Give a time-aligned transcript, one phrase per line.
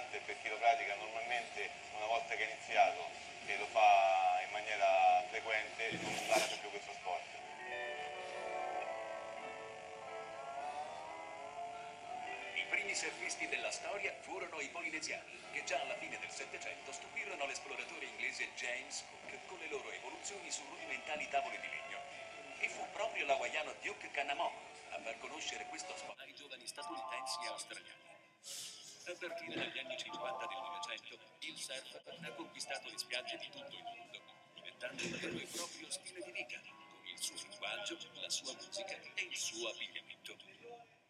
[0.00, 3.10] emozionante per chi lo pratica normalmente una volta che è iniziato
[3.46, 7.24] e lo fa in maniera frequente non lascia più questo sport.
[12.54, 17.46] I primi surfisti della storia furono i polinesiani, che già alla fine del Settecento stupirono
[17.46, 21.98] l'esploratore inglese James Cook con le loro evoluzioni su rudimentali tavole di legno.
[22.58, 24.52] E fu proprio l'hawaiano Duke Kanamo
[24.90, 28.09] a far conoscere questo sport ai giovani statunitensi e australiani.
[29.10, 33.74] A partire dagli anni 50 del Novecento, il surf ha conquistato le spiagge di tutto
[33.74, 34.22] il mondo,
[34.54, 38.96] diventando un vero e proprio stile di vita, con il suo linguaggio, la sua musica
[39.14, 40.36] e il suo abbigliamento.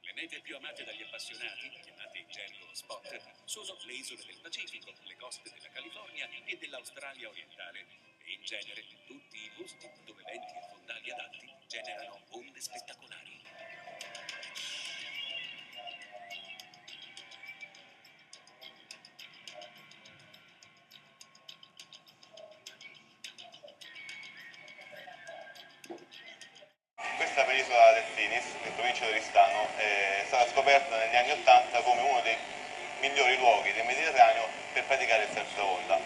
[0.01, 4.95] Le mete più amate dagli appassionati, chiamate in gergo spot, sono le isole del Pacifico,
[5.05, 7.87] le coste della California e dell'Australia orientale.
[8.25, 13.40] E in genere tutti i posti dove venti e fondali adatti generano onde spettacolari.
[27.31, 32.01] Questa penisola del Finis, in provincia di Oristano, è stata scoperta negli anni Ottanta come
[32.01, 32.37] uno dei
[32.99, 35.99] migliori luoghi del Mediterraneo per praticare il surf da onda.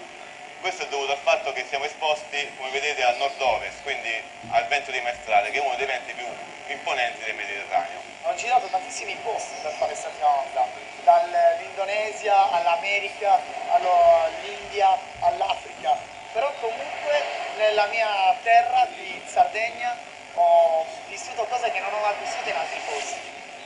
[0.60, 4.12] Questo è dovuto al fatto che siamo esposti, come vedete, al nord-ovest, quindi
[4.50, 6.26] al vento di maestrale, che è uno dei venti più
[6.66, 8.02] imponenti del Mediterraneo.
[8.24, 10.66] Ho girato tantissimi posti per fare surf da onda,
[11.04, 13.40] dall'Indonesia all'America,
[13.70, 15.96] all'India, all'Africa,
[16.34, 17.22] però comunque
[17.56, 22.80] nella mia terra di Sardegna ho vissuto cose che non ho mai vissuto in altri
[22.86, 23.18] posti.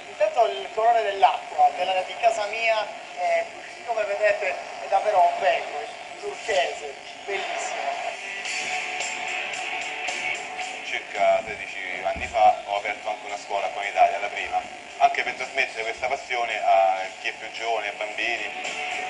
[0.09, 2.87] Intanto il colore dell'acqua della, di casa mia
[3.17, 3.45] è,
[3.87, 5.79] come vedete è davvero bello,
[6.21, 8.27] turchese, bellissimo.
[10.85, 14.61] circa 13 anni fa ho aperto anche una scuola qua in Italia, la prima,
[14.99, 19.08] anche per trasmettere questa passione a chi è più giovane, ai bambini.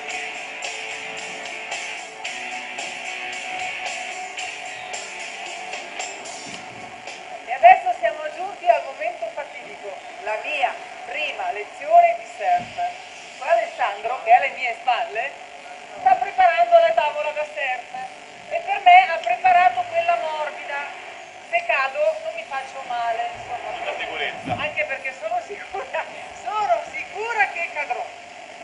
[21.89, 23.73] Se cado non mi faccio male, insomma.
[23.83, 24.51] La sicurezza.
[24.61, 26.05] Anche perché sono sicura,
[26.45, 28.05] sono sicura che cadrò.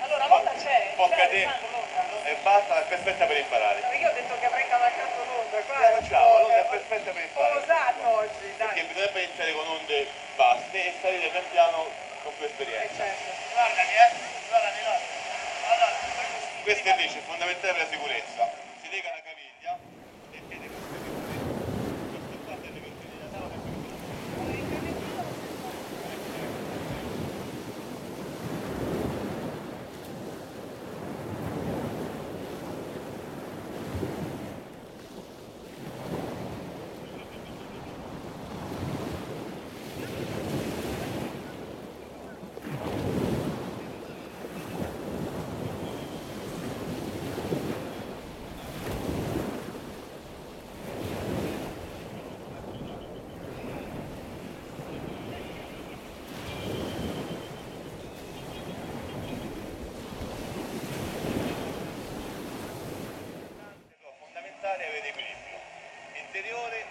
[0.01, 1.49] Allora l'onda c'è, Può cadere
[2.25, 3.81] e basta, è perfetta per imparare.
[3.81, 7.25] No, Io ho detto che avrei cavalcato l'onda, facciamo, po'- l'onda è perfetta per Ho
[7.25, 7.57] imparare.
[7.57, 8.83] osato oggi, Perché dai.
[8.85, 11.89] bisognerebbe iniziare con onde basse e salire pian piano
[12.21, 12.93] con più Eh, esperienza.
[12.93, 13.31] certo.
[13.53, 14.09] Guardami, eh,
[14.49, 15.05] guardami, guardami.
[15.65, 15.91] Allora,
[16.61, 18.49] Questo invece è fondamentale per la sicurezza.
[18.81, 19.73] Si lega la caviglia
[20.29, 23.73] e il piede con Questo qua delle versioni della tavola è più
[63.99, 65.59] Però fondamentale è avere equilibrio
[66.35, 66.83] interiore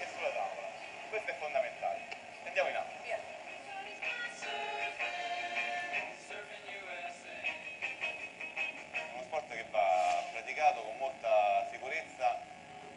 [0.00, 0.66] e sulla tavola.
[1.10, 2.00] Questo è fondamentale.
[2.42, 2.98] Andiamo in alto.
[3.06, 3.18] È
[9.14, 12.40] uno sport che va praticato con molta sicurezza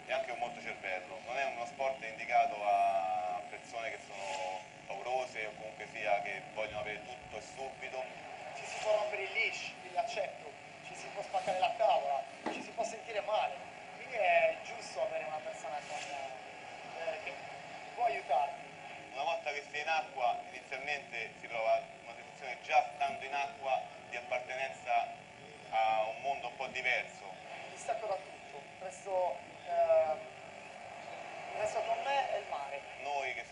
[0.07, 1.19] e anche con molto cervello.
[1.27, 6.79] Non è uno sport indicato a persone che sono paurose o comunque sia che vogliono
[6.79, 8.03] avere tutto e subito.
[8.55, 10.49] ci si può rompere il leash, il laccetto,
[10.87, 13.53] ci si può spaccare la tavola, ci si può sentire male.
[13.95, 15.52] Quindi è giusto avere una persona
[17.95, 18.61] può aiutarti.
[19.13, 23.81] Una volta che sei in acqua, inizialmente si prova una sensazione già stando in acqua
[24.09, 25.07] di appartenenza
[25.69, 27.25] a un mondo un po' diverso.
[27.71, 29.37] Distacco da tutto, resto,
[29.67, 30.17] eh,
[31.57, 32.81] resto con me e il mare.
[33.01, 33.42] Noi che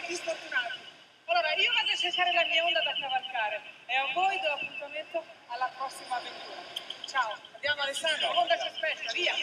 [0.00, 0.78] essere più fortunati.
[1.26, 5.24] Allora, io vado a cercare la mia onda da cavalcare e a voi do appuntamento
[5.48, 6.60] alla prossima avventura.
[7.06, 9.34] Ciao, andiamo Alessandro, l'onda ci aspetta, via!